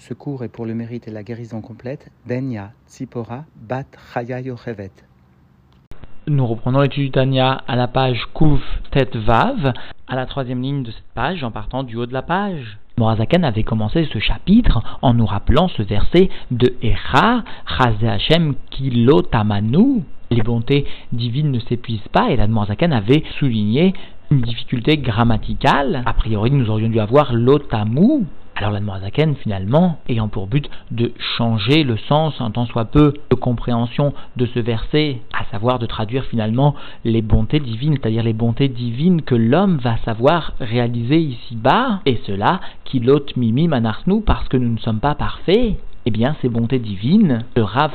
[0.00, 4.92] Ce cours est pour le mérite et la guérison complète Bat Chaya Yochevet.
[6.26, 9.74] Nous reprenons l'étude du Tanya à la page Kouf Tet Vav,
[10.08, 12.78] à la troisième ligne de cette page, en partant du haut de la page.
[12.96, 19.20] Morazaken avait commencé ce chapitre en nous rappelant ce verset de Echa, Chazé Hashem Kilo
[19.20, 20.02] Tamanu.
[20.30, 23.92] Les bontés divines ne s'épuisent pas et la Morazaken avait souligné
[24.30, 26.02] une difficulté grammaticale.
[26.06, 28.24] A priori, nous aurions dû avoir l'otamu,
[28.60, 33.34] alors l'Admorazaken, finalement, ayant pour but de changer le sens, en tant soit peu, de
[33.34, 38.68] compréhension de ce verset, à savoir de traduire finalement les bontés divines, c'est-à-dire les bontés
[38.68, 42.60] divines que l'homme va savoir réaliser ici-bas, et cela,
[42.98, 45.76] l'ôte mimi manarsnou, parce que nous ne sommes pas parfaits,
[46.18, 47.92] eh ces bontés divines, le Rav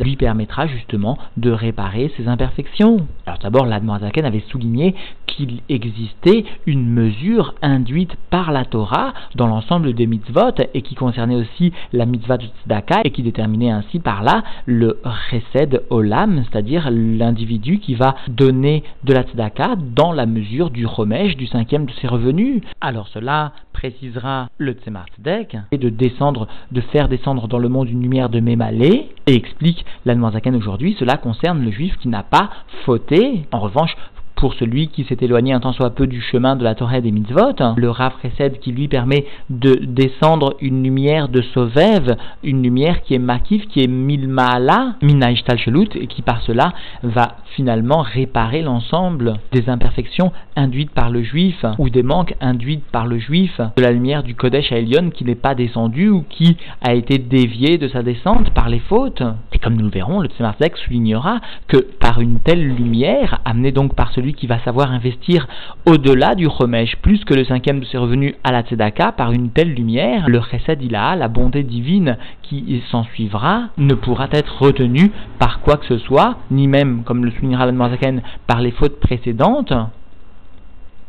[0.00, 3.06] lui permettra justement de réparer ses imperfections.
[3.26, 4.94] Alors d'abord, l'Admorazaken avait souligné
[5.26, 11.36] qu'il existait une mesure induite par la Torah dans l'ensemble des mitzvot et qui concernait
[11.36, 16.88] aussi la mitzvah de tzedaka et qui déterminait ainsi par là le Chesed Olam, c'est-à-dire
[16.90, 21.92] l'individu qui va donner de la tzedaka dans la mesure du remèche du cinquième de
[22.00, 22.62] ses revenus.
[22.80, 27.90] Alors cela précisera le Tzemar Tzedek et de descendre, de faire descendre dans le monde
[27.90, 30.24] une lumière de Mémalé, et explique l'Anne
[30.56, 32.48] aujourd'hui, cela concerne le juif qui n'a pas
[32.84, 33.46] fauté.
[33.52, 33.94] En revanche,
[34.36, 37.10] pour celui qui s'est éloigné un temps soit peu du chemin de la Torah des
[37.10, 43.02] mitzvot, le Rav précède qui lui permet de descendre une lumière de Sovev, une lumière
[43.02, 48.62] qui est makif, qui est milmaala, minaishtal shelut, et qui par cela va finalement réparer
[48.62, 53.82] l'ensemble des imperfections induites par le juif, ou des manques induits par le juif, de
[53.82, 54.76] la lumière du Kodesh à
[55.14, 59.22] qui n'est pas descendu ou qui a été dévié de sa descente par les fautes.
[59.52, 63.94] Et comme nous le verrons, le Tzemar soulignera que par une telle lumière, amenée donc
[63.94, 65.46] par celui qui va savoir investir
[65.84, 69.50] au-delà du remèche, plus que le cinquième de ses revenus à la tzedaka, par une
[69.50, 75.60] telle lumière, le chesed la bonté divine qui s'en suivra, ne pourra être retenu par
[75.60, 79.72] quoi que ce soit, ni même, comme le soulignera l'Admarzaken, par les fautes précédentes.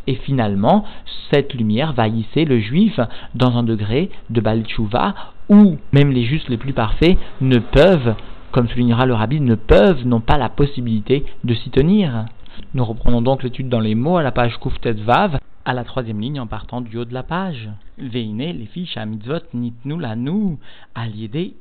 [0.07, 0.85] Et finalement,
[1.31, 2.99] cette lumière va hisser le juif
[3.35, 5.13] dans un degré de Balchouva
[5.49, 8.15] où même les justes les plus parfaits ne peuvent,
[8.51, 12.25] comme soulignera le rabbi, ne peuvent, n'ont pas la possibilité de s'y tenir.
[12.73, 16.19] Nous reprenons donc l'étude dans les mots à la page Kuftet Vav, à la troisième
[16.19, 17.69] ligne en partant du haut de la page.
[17.97, 20.57] Veine les fiches à mitzvot nitnu lanu,
[20.95, 21.53] aliede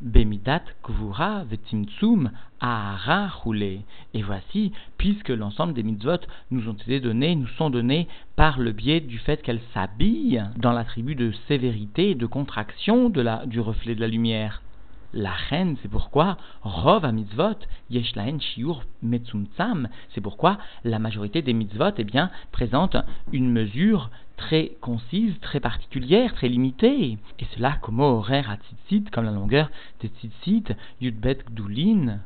[0.00, 3.80] bemidat kvura vetimtsum ahara roulé.
[4.14, 6.20] Et voici, puisque l'ensemble des mitzvot
[6.50, 10.72] nous ont été donnés, nous sont donnés par le biais du fait qu'elles s'habillent dans
[10.72, 14.62] l'attribut de sévérité et de contraction du reflet de la lumière.
[15.14, 17.56] La reine, c'est pourquoi Rov à mitzvot,
[17.88, 22.96] yeshlaen shiur metzumtzam, c'est pourquoi la majorité des mitzvot eh bien, présente
[23.32, 27.16] une mesure très concise, très particulière, très limitée.
[27.38, 29.70] Et cela comme horaire à tzitzit, comme la longueur
[30.00, 32.18] des tzitzit, yudbet gdulin,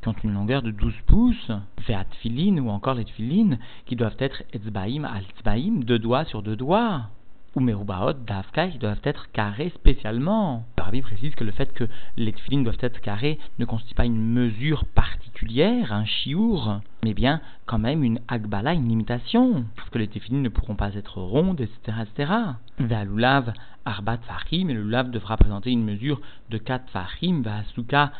[0.00, 1.50] qui ont une longueur de 12 pouces,
[1.86, 6.56] veat ou encore les tfilin, qui doivent être etzbaim al tzbaim, deux doigts sur deux
[6.56, 7.10] doigts
[7.54, 10.64] ou merubaot d'Afka qui doivent être carrés spécialement.
[10.92, 11.84] Le précise que le fait que
[12.16, 17.40] les tefilines doivent être carrés ne constitue pas une mesure particulière, un chiour, mais bien
[17.66, 21.60] quand même une agbala, une limitation, parce que les tefilines ne pourront pas être rondes,
[21.60, 21.98] etc.
[22.02, 22.32] etc.
[22.80, 23.52] Ve'alulav
[23.84, 28.10] arbat fahim, et le lulav devra présenter une mesure de 4 fahim, ve'asuka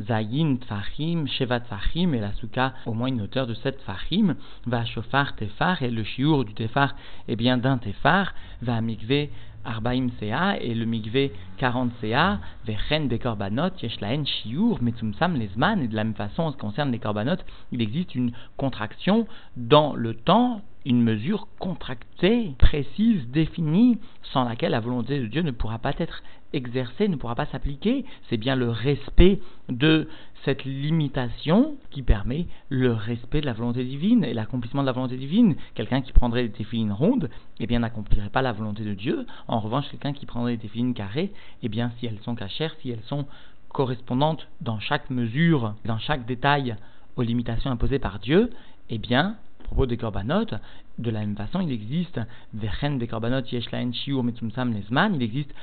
[0.00, 4.36] Zayin Tfachim, Sheva Tfachim, et la Souka au moins une hauteur de 7 Tfachim,
[4.66, 6.94] va Shofar Tefar, et le Shiur du Tefar
[7.28, 9.28] est bien d'un Tefar, va Mikve
[9.64, 15.88] Arbaim Sea, et le Mikve 40 Sea, Vechen des Korbanot, Yeshlaen Shiur, Metzumsam Lesman, et
[15.88, 17.36] de la même façon, en ce qui concerne les Korbanot,
[17.70, 19.26] il existe une contraction
[19.56, 23.98] dans le temps une mesure contractée, précise, définie,
[24.32, 26.22] sans laquelle la volonté de Dieu ne pourra pas être
[26.52, 28.04] exercée, ne pourra pas s'appliquer.
[28.28, 30.08] C'est bien le respect de
[30.44, 35.16] cette limitation qui permet le respect de la volonté divine et l'accomplissement de la volonté
[35.16, 35.56] divine.
[35.74, 37.30] Quelqu'un qui prendrait des téfilines rondes,
[37.60, 39.26] eh bien, n'accomplirait pas la volonté de Dieu.
[39.48, 41.32] En revanche, quelqu'un qui prendrait des téfilines carrées,
[41.62, 43.26] eh bien, si elles sont cachères, si elles sont
[43.68, 46.76] correspondantes dans chaque mesure, dans chaque détail
[47.16, 48.50] aux limitations imposées par Dieu,
[48.90, 50.46] eh bien, propos des korbanot,
[50.98, 52.20] de la même façon, il existe
[52.52, 55.54] vechen des korbanot yeshlaen shiur metzumsam lesman, il existe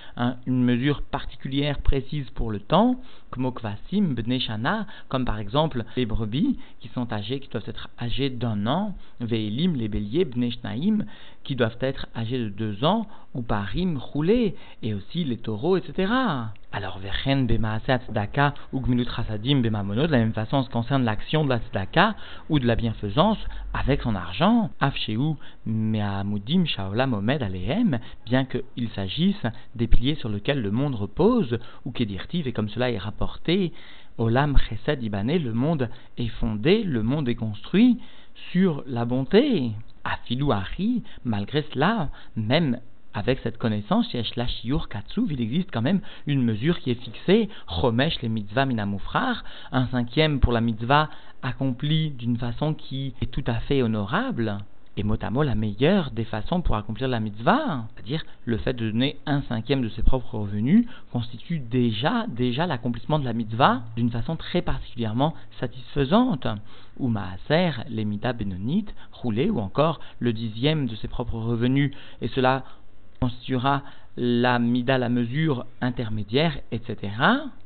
[0.46, 3.00] une mesure particulière précise pour le temps,
[3.32, 8.30] comme okvasim bneshana, comme par exemple les brebis qui sont âgées, qui doivent être âgées
[8.30, 11.06] d'un an, veilim les béliers bneshnaim,
[11.50, 14.54] qui doivent être âgés de deux ans, ou parim roulés,
[14.84, 16.14] et aussi les taureaux, etc.
[16.72, 20.74] Alors, vechen bemaaset tzedaka ou gmilut chasadim bemamono, de la même façon, en ce qui
[20.74, 22.14] concerne l'action de la tzedaka
[22.50, 23.40] ou de la bienfaisance
[23.74, 25.18] avec son argent, afsheu
[25.66, 27.98] Me'amudim Shaolam Omed Alehem,
[28.28, 29.42] bien qu'il s'agisse
[29.74, 33.74] des piliers sur lesquels le monde repose, ou Kedirtiv, et comme cela est rapporté,
[34.20, 37.98] Olam Chesed Ibané, le monde est fondé, le monde est construit
[38.52, 39.72] sur la bonté.
[40.04, 42.80] Afilou Ari, malgré cela, même
[43.14, 48.66] avec cette connaissance, il existe quand même une mesure qui est fixée, Chomesh les mitzvah
[48.66, 51.10] minamufrar, un cinquième pour la mitzvah
[51.42, 54.60] accomplie d'une façon qui est tout à fait honorable,
[54.98, 58.74] et mot à mot la meilleure des façons pour accomplir la mitzvah, c'est-à-dire le fait
[58.74, 63.84] de donner un cinquième de ses propres revenus, constitue déjà, déjà l'accomplissement de la mitzvah
[63.96, 66.48] d'une façon très particulièrement satisfaisante.
[66.98, 72.64] Ou maaser, l'émita bénonite, roulé, ou encore le dixième de ses propres revenus, et cela
[73.20, 73.84] constituera
[74.18, 77.14] la mida, la mesure intermédiaire, etc.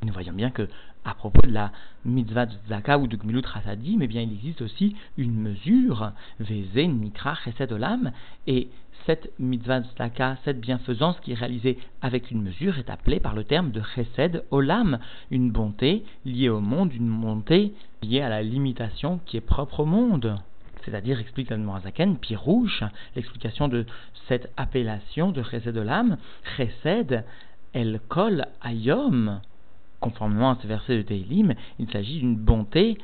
[0.04, 0.68] nous voyons bien que
[1.04, 1.70] à propos de la
[2.04, 7.34] mitzvah Zaka ou de Gmilut Rasadi, mais bien il existe aussi une mesure, Veze Nikra
[7.44, 8.12] Chesed Olam,
[8.46, 8.68] et
[9.04, 13.44] cette mitzvah Zaka, cette bienfaisance qui est réalisée avec une mesure, est appelée par le
[13.44, 14.98] terme de Chesed Olam,
[15.30, 19.86] une bonté liée au monde, une bonté liée à la limitation qui est propre au
[19.86, 20.38] monde
[20.84, 22.82] c'est-à-dire, explique l'Admorazaken, Pirouche,
[23.16, 23.86] l'explication de
[24.28, 26.18] cette appellation de Chesed l'âme,
[26.56, 27.24] Chesed,
[27.72, 29.40] El Kol Ayom,
[30.00, 32.98] conformément à ce verset de Teilim, il s'agit d'une bonté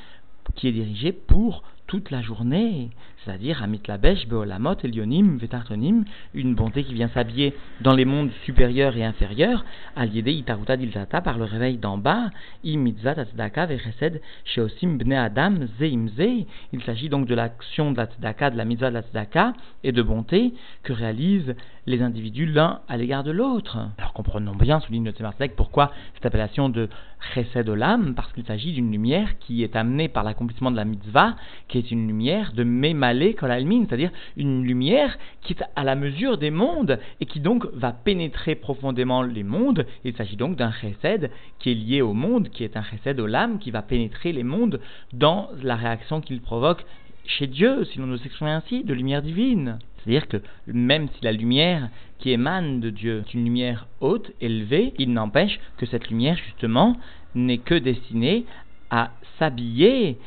[0.54, 2.90] qui est dirigée pour toute la journée,
[3.24, 8.96] c'est-à-dire Amit Labesh, Beolamot, Elionim, Vetartonim, une bonté qui vient s'habiller dans les mondes supérieurs
[8.96, 9.64] et inférieurs,
[9.96, 12.30] Aliede Itaruta Dilzata, par le réveil d'en bas,
[12.64, 16.46] Imitzat Atzdaka Vechesed, Sheosim Bne Adam, Zeimze.
[16.72, 19.52] Il s'agit donc de l'action de la Tzedaka, de la mitzvah de la Tzedaka
[19.84, 21.54] et de bonté que réalisent
[21.86, 23.78] les individus l'un à l'égard de l'autre.
[23.98, 26.88] Alors comprenons bien, souligne le Tzemar pourquoi cette appellation de
[27.34, 31.36] Chesed Olam, parce qu'il s'agit d'une lumière qui est amenée par l'accomplissement de la mitzvah,
[31.68, 32.64] qui est une lumière de
[33.12, 38.54] C'est-à-dire une lumière qui est à la mesure des mondes et qui donc va pénétrer
[38.54, 39.86] profondément les mondes.
[40.04, 43.58] Il s'agit donc d'un Chesed qui est lié au monde, qui est un Chesed Olam
[43.58, 44.80] qui va pénétrer les mondes
[45.12, 46.84] dans la réaction qu'il provoque
[47.26, 49.78] chez Dieu, si l'on nous exprime ainsi, de lumière divine.
[49.98, 54.94] C'est-à-dire que même si la lumière qui émane de Dieu est une lumière haute, élevée,
[54.98, 56.96] il n'empêche que cette lumière, justement,
[57.34, 58.44] n'est que destinée
[58.90, 60.18] à s'habiller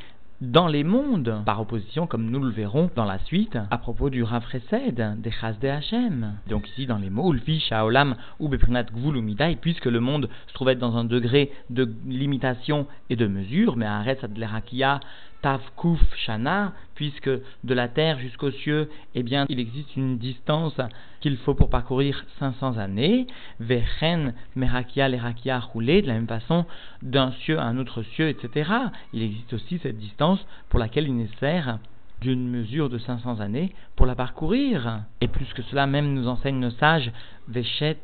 [0.43, 4.23] dans les mondes, par opposition, comme nous le verrons dans la suite, à propos du
[4.23, 6.33] Rav des Chas de Hachem.
[6.49, 9.23] Donc ici, dans les mots, Ulfi, Shaolam, ou Beprinat Gvul
[9.61, 14.23] puisque le monde se trouvait dans un degré de limitation et de mesure, mais Aretz
[14.23, 14.99] Adlerakia,
[15.43, 20.79] Tavkuf Shana, puisque de la terre jusqu'aux cieux, eh bien, il existe une distance
[21.19, 23.27] qu'il faut pour parcourir 500 années.
[23.59, 26.65] Vechen Merakia Lerakia roulé, de la même façon,
[27.01, 28.71] d'un cieux à un autre cieux, etc.
[29.11, 31.79] Il existe aussi cette distance pour laquelle il est nécessaire
[32.21, 35.01] d'une mesure de 500 années pour la parcourir.
[35.19, 37.11] Et plus que cela, même nous enseignent nos sages,
[37.49, 37.99] Veshet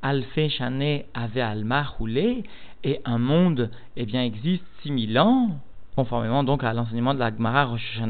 [0.00, 2.44] Alfe Shane Ave Alma roulé,
[2.84, 5.58] et un monde, eh bien, existe 6000 ans
[5.96, 8.00] conformément donc à l'enseignement de la Gemara Rosh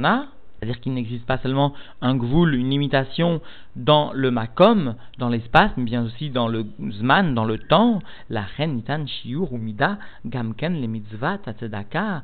[0.65, 3.43] c'est-à-dire qu'il n'existe pas seulement un gvoul, une imitation
[3.77, 8.01] dans le makom, dans l'espace, mais bien aussi dans le zman, dans le temps,
[8.31, 12.23] la reine nitan shiur umida gamken le mitzvah tatzedaka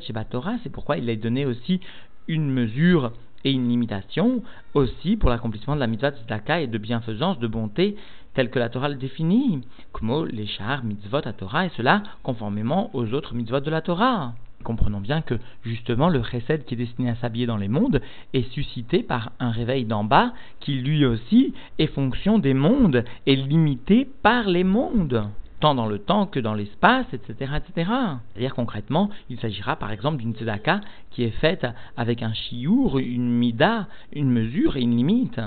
[0.00, 1.80] shebatora, c'est pourquoi il a donné aussi
[2.26, 3.12] une mesure
[3.44, 4.42] et une limitation
[4.74, 7.96] aussi pour l'accomplissement de la mitzvah tzedaka et de bienfaisance, de bonté,
[8.34, 9.60] telle que la Torah le définit,
[9.92, 14.32] comme les chars mitzvot à Torah, et cela conformément aux autres mitzvot de la Torah.
[14.62, 18.00] Comprenons bien que justement le chesed qui est destiné à s'habiller dans les mondes
[18.32, 23.36] est suscité par un réveil d'en bas qui lui aussi est fonction des mondes et
[23.36, 25.28] limité par les mondes
[25.62, 27.90] tant dans le temps que dans l'espace, etc., etc.
[28.34, 30.80] C'est-à-dire concrètement, il s'agira par exemple d'une tzedaka
[31.12, 31.64] qui est faite
[31.96, 35.40] avec un chiour, une mida, une mesure et une limite.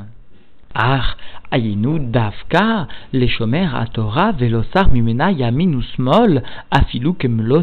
[0.73, 1.17] Ar
[1.51, 6.41] ayinu davka les à Torah velosar mimena yamin smol
[6.71, 7.61] afilu kemlo.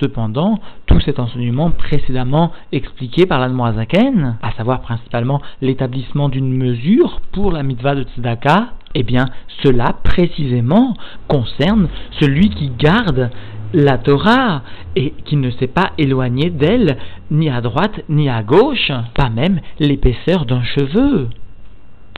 [0.00, 7.52] Cependant, tout cet enseignement précédemment expliqué par l'Admoazaken, à savoir principalement l'établissement d'une mesure pour
[7.52, 9.26] la mitzvah de Tzedaka, eh bien,
[9.62, 10.94] cela précisément
[11.28, 11.88] concerne
[12.20, 13.30] celui qui garde
[13.72, 14.62] la Torah
[14.96, 16.98] et qui ne s'est pas éloigné d'elle
[17.30, 21.28] ni à droite ni à gauche, pas même l'épaisseur d'un cheveu.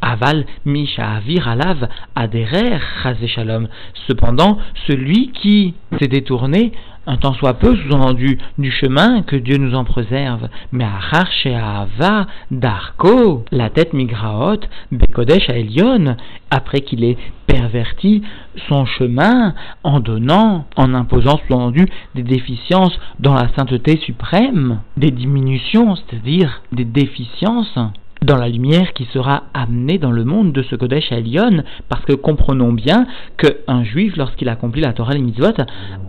[0.02, 2.78] Aval Misha Avir Alav Aderer
[3.26, 3.68] Shalom.
[4.06, 6.72] Cependant, celui qui s'est détourné
[7.06, 10.48] un temps soit peu sous-entendu du chemin que Dieu nous en préserve.
[10.72, 14.60] Mais à Ava Darko, la tête migraot,
[14.92, 16.16] Bekodesh à Elion,
[16.50, 18.22] après qu'il ait perverti
[18.68, 25.96] son chemin en donnant, en imposant sous-entendu des déficiences dans la sainteté suprême, des diminutions,
[25.96, 27.78] c'est-à-dire des déficiences
[28.24, 32.14] dans la lumière qui sera amenée dans le monde de ce Kodesh Elion, parce que
[32.14, 35.52] comprenons bien qu'un juif, lorsqu'il accomplit la Torah et mitzvot,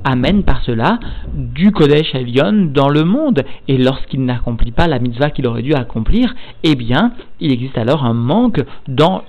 [0.06, 0.98] amène par cela
[1.34, 5.74] du Kodesh Elion dans le monde, et lorsqu'il n'accomplit pas la mitzvah qu'il aurait dû
[5.74, 9.24] accomplir, eh bien, il existe alors un manque dans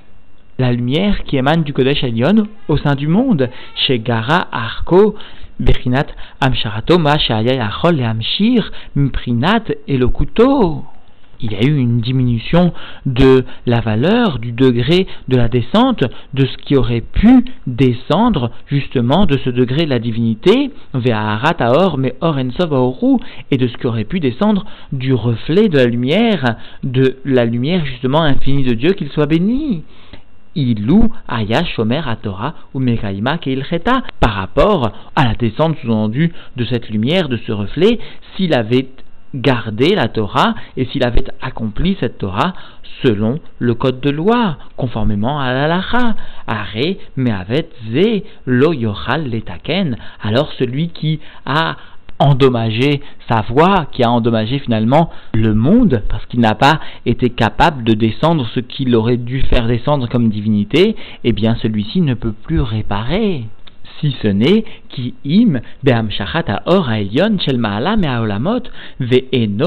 [0.59, 5.17] la lumière qui émane du Kodesh Elion au sein du monde, chez Gara Arko,
[5.59, 6.07] Bechinat
[6.41, 10.85] Amsharato Ma Achol et Amshir Mprinat et le couteau
[11.41, 12.73] il y a eu une diminution
[13.05, 19.27] de la valeur, du degré de la descente, de ce qui aurait pu descendre justement
[19.27, 21.13] de ce degré de la divinité, mais
[23.51, 27.85] et de ce qui aurait pu descendre du reflet de la lumière, de la lumière
[27.85, 29.83] justement infinie de Dieu, qu'il soit béni.
[30.57, 36.89] Ilou Aya Shomer Torah ou Mekaima Keilcheta par rapport à la descente sous-endue de cette
[36.89, 37.99] lumière, de ce reflet,
[38.35, 38.89] s'il avait
[39.35, 42.55] gardé la Torah et s'il avait accompli cette Torah
[43.03, 46.15] selon le code de loi, conformément à l'alacha.
[46.47, 46.67] Are
[47.17, 49.97] meavet ze lo yochal letaken.
[50.23, 51.77] Alors celui qui a
[52.19, 57.85] endommagé sa voix, qui a endommagé finalement le monde, parce qu'il n'a pas été capable
[57.85, 62.33] de descendre ce qu'il aurait dû faire descendre comme divinité, eh bien celui-ci ne peut
[62.33, 63.45] plus réparer
[64.01, 65.15] si ce n'est qui
[65.83, 67.97] be'am shel ma'ala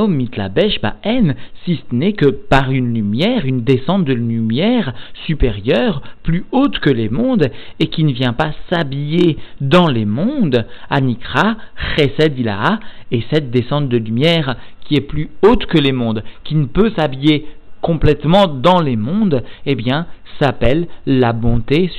[0.07, 1.33] mitlabesh ba'en,
[1.65, 4.93] si ce n'est que par une lumière, une descente de lumière
[5.25, 10.65] supérieure, plus haute que les mondes, et qui ne vient pas s'habiller dans les mondes,
[10.89, 11.57] anikra
[11.95, 12.39] chesed
[13.12, 14.55] et cette descente de lumière
[14.86, 17.45] qui est plus haute que les mondes, qui ne peut s'habiller
[17.81, 20.07] complètement dans les mondes, eh bien,
[20.39, 21.89] s'appelle la bonté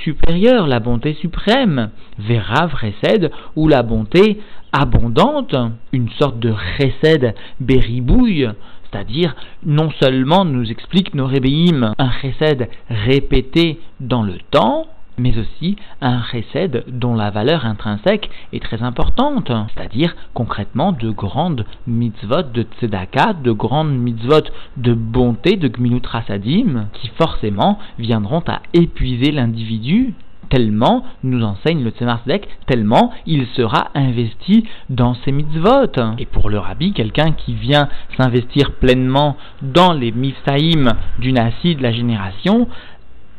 [0.00, 4.40] supérieure, la bonté suprême, vera vresed, ou la bonté
[4.72, 5.56] abondante,
[5.92, 8.48] une sorte de chesed beribouille,
[8.90, 9.34] c'est-à-dire
[9.64, 14.86] non seulement nous explique nos rébéim un chesed répété dans le temps,
[15.20, 21.66] mais aussi un chesed dont la valeur intrinsèque est très importante, c'est-à-dire concrètement de grandes
[21.86, 24.48] mitzvot de tzedaka, de grandes mitzvot
[24.78, 30.14] de bonté, de gminut rasadim, qui forcément viendront à épuiser l'individu
[30.50, 32.20] tellement, nous enseigne le Tzemar
[32.66, 35.92] tellement il sera investi dans ces mitzvot.
[36.18, 41.82] Et pour le rabbi, quelqu'un qui vient s'investir pleinement dans les mifsaïm du nasi de
[41.82, 42.68] la génération,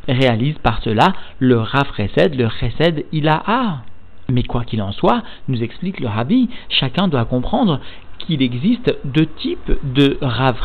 [0.08, 3.84] réalise par cela le Rav Chesed, le Chesed Ilaha.
[4.29, 7.79] Mais quoi qu'il en soit, nous explique le Rabbi, chacun doit comprendre
[8.20, 10.55] qu'il existe deux types de Rav.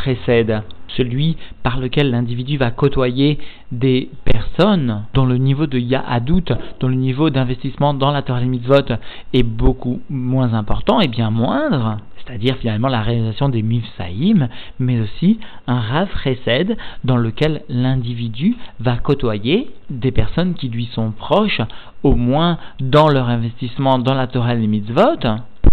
[0.97, 3.39] Celui par lequel l'individu va côtoyer
[3.73, 8.97] des personnes dont le niveau de Yahadout, dont le niveau d'investissement dans la Torah Mitzvot
[9.33, 11.99] est beaucoup moins important et bien moindre.
[12.17, 14.49] C'est-à-dire finalement la réalisation des mifsaïm,
[14.81, 21.13] mais aussi un rav chesed dans lequel l'individu va côtoyer des personnes qui lui sont
[21.13, 21.61] proches,
[22.03, 25.19] au moins dans leur investissement dans la Torah et mitzvot,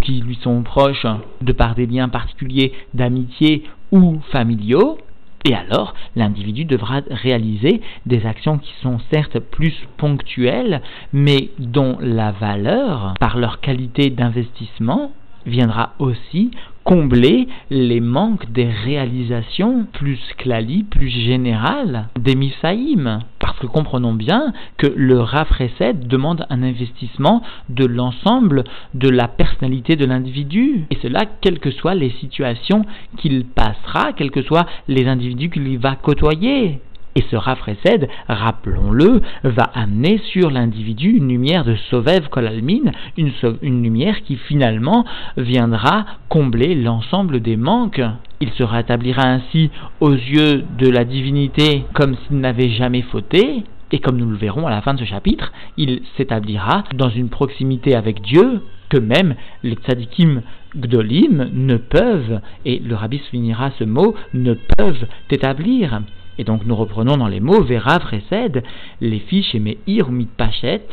[0.04, 1.08] qui lui sont proches
[1.42, 4.98] de par des liens particuliers d'amitié ou familiaux,
[5.46, 10.82] et alors, l'individu devra réaliser des actions qui sont certes plus ponctuelles,
[11.12, 15.12] mais dont la valeur, par leur qualité d'investissement,
[15.46, 16.52] viendra aussi
[16.86, 23.20] combler les manques des réalisations plus clali, plus générales des Misaïm.
[23.44, 29.98] Parce que comprenons bien que le Rafreset demande un investissement de l'ensemble de la personnalité
[29.98, 30.86] de l'individu.
[30.90, 32.86] Et cela, quelles que soient les situations
[33.18, 36.80] qu'il passera, quels que soient les individus qu'il va côtoyer.
[37.16, 43.84] Et ce rafresed, rappelons-le, va amener sur l'individu une lumière de Sovev Kolalmin, une, une
[43.84, 45.06] lumière qui finalement
[45.38, 48.02] viendra combler l'ensemble des manques.
[48.42, 54.00] Il se rétablira ainsi aux yeux de la divinité comme s'il n'avait jamais fauté, et
[54.00, 57.96] comme nous le verrons à la fin de ce chapitre, il s'établira dans une proximité
[57.96, 60.42] avec Dieu que même les tzadikim
[60.76, 66.02] gdolim ne peuvent, et le rabbi soulignera ce mot, ne peuvent établir.
[66.38, 68.64] Et donc nous reprenons dans les mots Vera Vresed,
[69.02, 70.88] les fiches et Meir Mitpachet,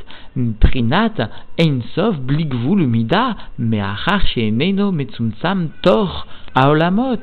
[0.61, 7.17] Prinat, Einsov, Bligvul, Mida, Meachar, Neno, Metsumsam, Tor, Aolamot.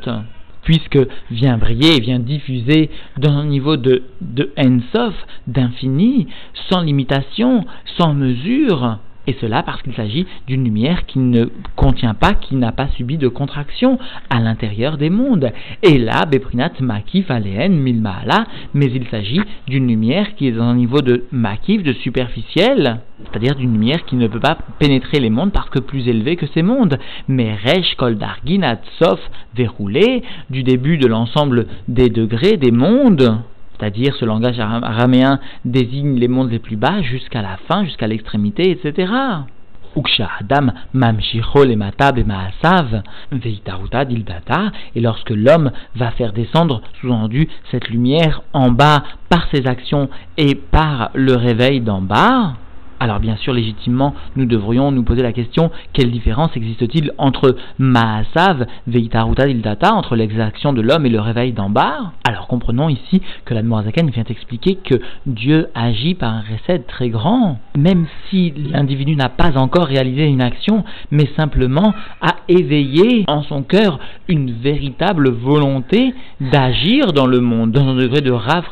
[0.63, 1.00] Puisque
[1.31, 5.15] vient briller, vient diffuser dans un niveau de, de Ensof,
[5.47, 6.27] d'infini,
[6.69, 7.63] sans limitation,
[7.97, 12.72] sans mesure, Et cela parce qu'il s'agit d'une lumière qui ne contient pas, qui n'a
[12.72, 15.51] pas subi de contraction à l'intérieur des mondes.
[15.84, 20.75] Et là, Beprinat Makif Aleen Milmaala, mais il s'agit d'une lumière qui est dans un
[20.75, 25.51] niveau de Makif, de superficiel, c'est-à-dire d'une lumière qui ne peut pas pénétrer les mondes
[25.51, 26.98] parce que plus élevée que ces mondes.
[27.27, 29.19] Mais Resh Kol Dargin Sof
[29.55, 33.41] verroulé du début de l'ensemble des degrés des mondes
[33.77, 38.72] c'est-à-dire ce langage araméen désigne les mondes les plus bas jusqu'à la fin, jusqu'à l'extrémité,
[38.72, 39.12] etc.
[44.96, 50.55] Et lorsque l'homme va faire descendre, sous-entendu, cette lumière en bas par ses actions et
[50.55, 52.53] par le réveil d'en bas,
[53.00, 58.66] alors bien sûr, légitimement, nous devrions nous poser la question quelle différence existe-t-il entre Maasav,
[58.88, 62.13] Veitaruta Dildata, entre l'exaction de l'homme et le réveil d'en bas?
[62.27, 67.10] Alors comprenons ici que la Morazaken vient expliquer que Dieu agit par un recède très
[67.10, 73.44] grand, même si l'individu n'a pas encore réalisé une action, mais simplement a éveillé en
[73.44, 78.66] son cœur une véritable volonté d'agir dans le monde, dans un degré de Rav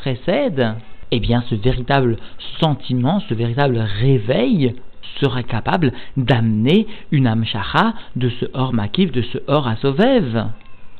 [1.11, 2.17] eh bien ce véritable
[2.59, 4.75] sentiment, ce véritable réveil
[5.21, 10.45] sera capable d'amener une amshacha de ce hors makif, de ce hors asovev.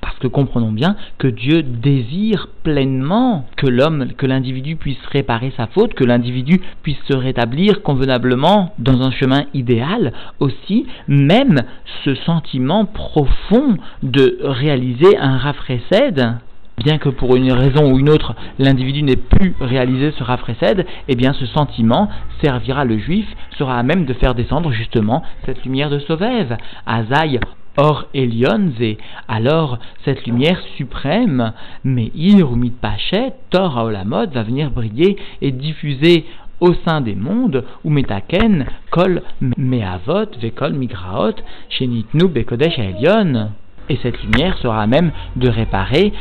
[0.01, 5.65] Parce que comprenons bien que Dieu désire pleinement que l'homme, que l'individu puisse réparer sa
[5.65, 10.13] faute, que l'individu puisse se rétablir convenablement dans un chemin idéal.
[10.39, 11.63] Aussi, même
[12.03, 16.35] ce sentiment profond de réaliser un rafraîcède,
[16.77, 21.15] bien que pour une raison ou une autre l'individu n'ait pu réaliser ce rafraîcède, eh
[21.15, 22.09] bien ce sentiment
[22.41, 23.27] servira le juif,
[23.57, 26.57] sera à même de faire descendre justement cette lumière de Sauvève.
[26.85, 27.39] Azaï
[27.77, 28.95] Or Elionze,
[29.27, 31.51] alors cette lumière suprême,
[31.83, 36.23] Meir ou Mitpachet, Tor Aolamod, va venir briller et diffuser
[36.61, 39.21] au sein des mondes, ou Metaken, Kol
[39.57, 41.35] Meavot, Vekol Migraot,
[41.69, 43.49] Shenitnu Bekodesh Elion.
[43.89, 46.13] Et cette lumière sera à même de réparer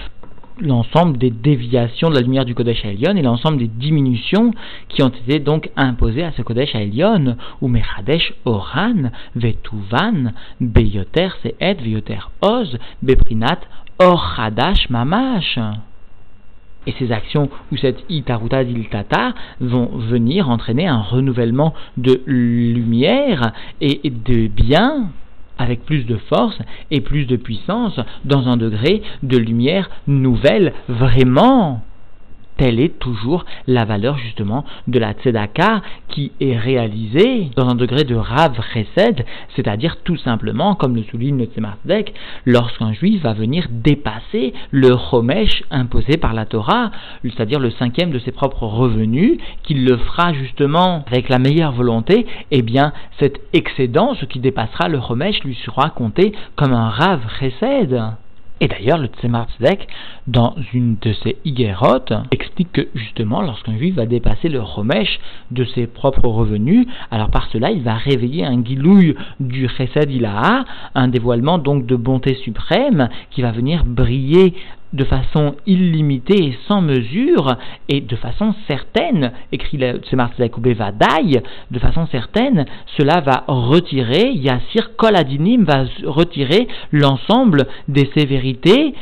[0.60, 4.52] l'ensemble des déviations de la lumière du Kodesh Elion et l'ensemble des diminutions
[4.88, 11.76] qui ont été donc imposées à ce Kodesh Elion, ou Mechadesh Oran, Vetuvan, Beyoter Seet,
[11.82, 13.60] Veyoter Oz, Beprinat,
[13.98, 14.40] Or
[14.90, 15.58] Mamash.
[16.86, 24.00] Et ces actions ou cette itaruta diltata vont venir entraîner un renouvellement de lumière et
[24.04, 25.10] de bien
[25.58, 26.58] avec plus de force
[26.90, 31.82] et plus de puissance dans un degré de lumière nouvelle vraiment.
[32.56, 38.04] Telle est toujours la valeur justement de la tzedaka qui est réalisée dans un degré
[38.04, 39.24] de rav chesed,
[39.56, 42.14] c'est-à-dire tout simplement, comme le souligne le Tzemardek,
[42.44, 46.90] lorsqu'un juif va venir dépasser le chomesh imposé par la Torah,
[47.22, 52.26] c'est-à-dire le cinquième de ses propres revenus, qu'il le fera justement avec la meilleure volonté,
[52.50, 57.20] eh bien cet excédent, ce qui dépassera le chomesh, lui sera compté comme un rav
[57.40, 58.00] chesed.
[58.60, 59.88] Et d'ailleurs, le Tzemar Tzedek,
[60.28, 65.18] dans une de ses Igerot, explique que justement, lorsqu'un juif va dépasser le Romesh
[65.50, 70.64] de ses propres revenus, alors par cela, il va réveiller un guilouille du Chesed Ilaha,
[70.94, 74.54] un dévoilement donc de bonté suprême qui va venir briller
[74.94, 77.56] de façon illimitée et sans mesure,
[77.88, 82.64] et de façon certaine, écrit le Vadaï, de façon certaine,
[82.96, 88.94] cela va retirer, Yassir Koladinim va retirer l'ensemble des sévérités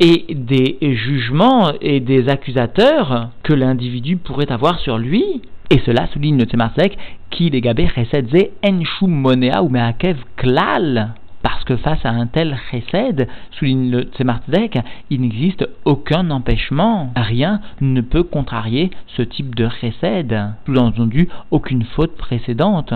[0.00, 5.42] et des jugements et des accusateurs que l'individu pourrait avoir sur lui.
[5.70, 6.96] Et cela souligne le Tzemarsek
[7.30, 12.56] qui les gabé chesed enshum monea ou meakev klal parce que face à un tel
[12.70, 14.78] chesed, souligne le Tzemardek,
[15.10, 17.12] il n'existe aucun empêchement.
[17.16, 20.36] Rien ne peut contrarier ce type de chesed.
[20.66, 22.92] Sous-entendu, aucune faute précédente.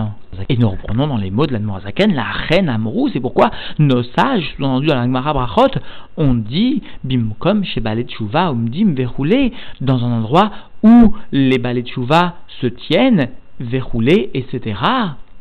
[0.48, 3.08] Et nous reprenons dans les mots de l'Admorazaken la reine Amrou.
[3.12, 5.78] C'est pourquoi nos sages, sous-entendu dans la Brachot,
[6.16, 10.50] ont dit Bimkom chez Balet Chouva, Umdim verroulé, dans un endroit
[10.82, 11.84] où les Balet
[12.60, 13.28] se tiennent,
[13.60, 14.74] verroulés, etc.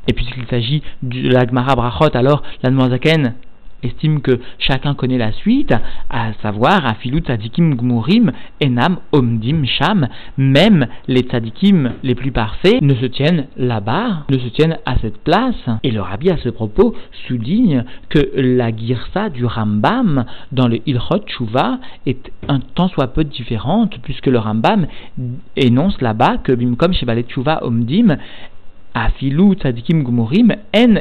[0.08, 3.36] Et puisqu'il s'agit de la Gemara Brachot, alors la Zaken
[3.84, 5.74] estime que chacun connaît la suite,
[6.10, 8.32] à savoir Afilut Tzadikim Gmurim
[8.64, 14.48] Enam Omdim Sham, même les Tzadikim les plus parfaits ne se tiennent là-bas, ne se
[14.50, 15.56] tiennent à cette place.
[15.84, 16.96] Et le Rabbi à ce propos
[17.28, 23.24] souligne que la Girsa du Rambam dans le Ilchot Tshuva est un tant soit peu
[23.24, 24.88] différente, puisque le Rambam
[25.56, 28.18] énonce là-bas que Bimkom Shebalet Tshuva Omdim
[28.93, 30.95] Afilu tzadikim gumurim en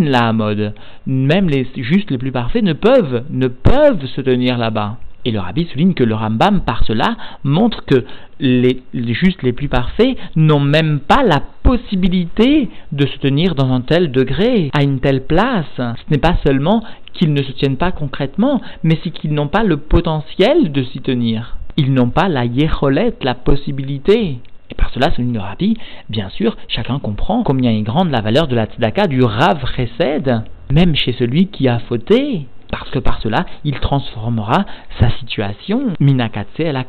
[0.00, 0.74] la mode.
[1.06, 4.98] Même les justes les plus parfaits ne peuvent, ne peuvent se tenir là-bas.
[5.24, 8.04] Et le rabbi souligne que le Rambam, par cela, montre que
[8.40, 13.72] les, les justes les plus parfaits n'ont même pas la possibilité de se tenir dans
[13.72, 15.66] un tel degré, à une telle place.
[15.76, 19.62] Ce n'est pas seulement qu'ils ne se tiennent pas concrètement, mais c'est qu'ils n'ont pas
[19.62, 21.56] le potentiel de s'y tenir.
[21.76, 24.38] Ils n'ont pas la yécholette, la possibilité.
[24.72, 25.74] Et par cela, selon le
[26.08, 30.44] bien sûr, chacun comprend combien est grande la valeur de la tzedaka, du Rav Chesed,
[30.72, 34.64] même chez celui qui a fauté parce que par cela, il transformera
[34.98, 35.92] sa situation.
[36.00, 36.86] Minakatse à la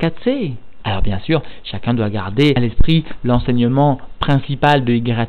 [0.86, 5.28] Alors bien sûr, chacun doit garder à l'esprit l'enseignement principal de Igeret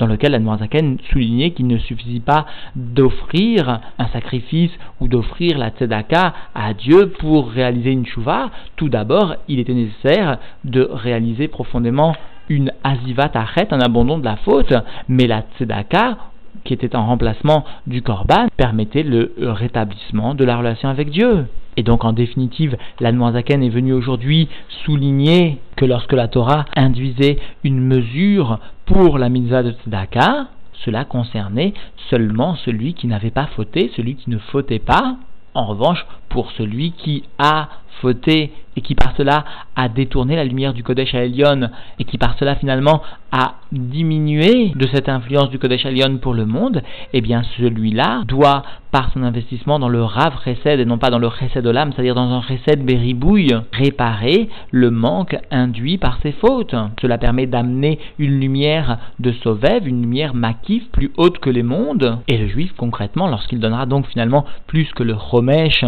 [0.00, 6.32] dans lequel Admorazaken soulignait qu'il ne suffisait pas d'offrir un sacrifice ou d'offrir la tzedaka
[6.54, 8.50] à Dieu pour réaliser une chouva.
[8.76, 12.16] Tout d'abord, il était nécessaire de réaliser profondément
[12.48, 14.74] une azivat achet, un abandon de la faute,
[15.08, 16.16] mais la tzedaka
[16.64, 21.46] qui était en remplacement du korban, permettait le rétablissement de la relation avec Dieu.
[21.76, 24.48] Et donc, en définitive, l'Anmoazaken est venu aujourd'hui
[24.84, 28.58] souligner que lorsque la Torah induisait une mesure
[28.90, 30.48] pour la mitzvah de Tzedaka,
[30.84, 31.74] cela concernait
[32.08, 35.16] seulement celui qui n'avait pas fauté, celui qui ne fautait pas.
[35.54, 37.68] En revanche, pour celui qui a
[38.00, 39.44] fauté et qui par cela
[39.76, 44.86] a détourné la lumière du Kodesh Elion et qui par cela finalement a diminué de
[44.92, 46.82] cette influence du Kodesh Elion pour le monde,
[47.12, 51.18] eh bien celui-là doit, par son investissement dans le Rav Chesed et non pas dans
[51.18, 56.74] le Chesed Olam, c'est-à-dire dans un Chesed Beribouille, réparer le manque induit par ses fautes.
[57.00, 62.18] Cela permet d'amener une lumière de Sovev, une lumière makif plus haute que les mondes.
[62.28, 65.84] Et le juif, concrètement, lorsqu'il donnera donc finalement plus que le Chomesh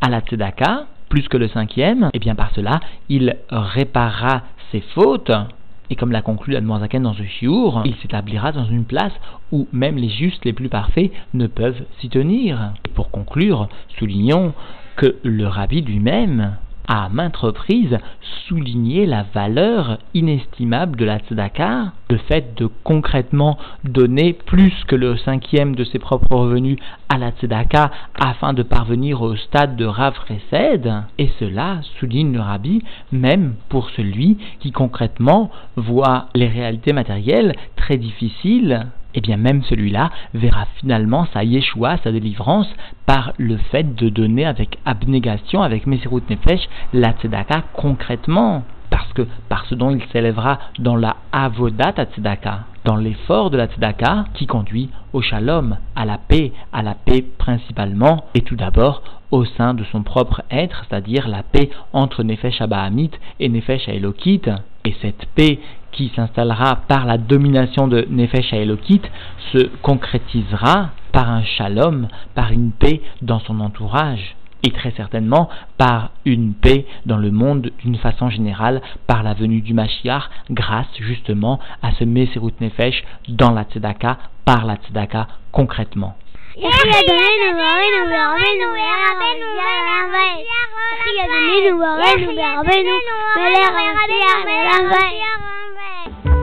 [0.00, 4.80] à la Tzedaka, plus que le cinquième, et eh bien par cela, il réparera ses
[4.80, 5.30] fautes.
[5.90, 9.12] Et comme l'a conclu Admorazaken dans ce chiour, il s'établira dans une place
[9.52, 12.72] où même les justes les plus parfaits ne peuvent s'y tenir.
[12.86, 14.54] Et pour conclure, soulignons
[14.96, 16.56] que le rabbi lui-même
[16.88, 17.98] à maintes reprises
[18.46, 25.16] souligné la valeur inestimable de la tzedaka, le fait de concrètement donner plus que le
[25.16, 30.14] cinquième de ses propres revenus à la tzedaka afin de parvenir au stade de Rav
[31.18, 37.96] et cela, souligne le rabbi, même pour celui qui concrètement voit les réalités matérielles très
[37.96, 42.68] difficiles eh bien même celui-là verra finalement sa Yeshua, sa délivrance,
[43.06, 48.64] par le fait de donner avec abnégation, avec Mesirut Nefesh, la Tzedaka concrètement.
[48.90, 53.66] Parce que par ce dont il s'élèvera dans la Avodat Tzedaka, dans l'effort de la
[53.66, 59.02] Tzedaka qui conduit au shalom, à la paix, à la paix principalement, et tout d'abord
[59.30, 64.42] au sein de son propre être, c'est-à-dire la paix entre Nefesh Abahamit et Nefesh Elokit.
[64.84, 65.60] Et cette paix
[65.92, 69.02] qui s'installera par la domination de Nefesh Elokit
[69.52, 76.10] se concrétisera par un shalom, par une paix dans son entourage et très certainement par
[76.24, 81.58] une paix dans le monde d'une façon générale, par la venue du Mashiach, grâce justement
[81.82, 86.16] à ce Meserut Nefesh dans la Tzedaka, par la Tzedaka concrètement.
[96.04, 96.41] back.